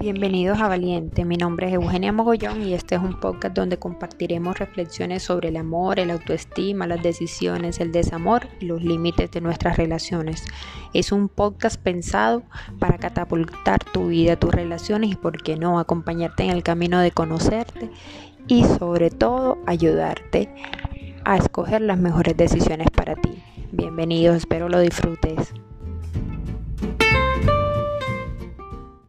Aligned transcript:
Bienvenidos 0.00 0.60
a 0.60 0.68
Valiente, 0.68 1.24
mi 1.24 1.36
nombre 1.36 1.66
es 1.66 1.74
Eugenia 1.74 2.12
Mogollón 2.12 2.62
y 2.62 2.74
este 2.74 2.94
es 2.94 3.00
un 3.00 3.18
podcast 3.18 3.56
donde 3.56 3.76
compartiremos 3.76 4.56
reflexiones 4.56 5.24
sobre 5.24 5.48
el 5.48 5.56
amor, 5.56 5.98
el 5.98 6.12
autoestima, 6.12 6.86
las 6.86 7.02
decisiones, 7.02 7.80
el 7.80 7.90
desamor 7.90 8.46
y 8.60 8.66
los 8.66 8.84
límites 8.84 9.32
de 9.32 9.40
nuestras 9.40 9.76
relaciones. 9.76 10.44
Es 10.92 11.10
un 11.10 11.28
podcast 11.28 11.80
pensado 11.80 12.44
para 12.78 12.98
catapultar 12.98 13.82
tu 13.82 14.08
vida, 14.08 14.36
tus 14.36 14.54
relaciones 14.54 15.10
y, 15.10 15.16
por 15.16 15.42
qué 15.42 15.56
no, 15.56 15.80
acompañarte 15.80 16.44
en 16.44 16.50
el 16.50 16.62
camino 16.62 17.00
de 17.00 17.10
conocerte 17.10 17.90
y 18.46 18.62
sobre 18.64 19.10
todo 19.10 19.58
ayudarte 19.66 20.54
a 21.24 21.36
escoger 21.36 21.80
las 21.80 21.98
mejores 21.98 22.36
decisiones 22.36 22.88
para 22.94 23.16
ti. 23.16 23.42
Bienvenidos, 23.72 24.36
espero 24.36 24.68
lo 24.68 24.78
disfrutes. 24.78 25.52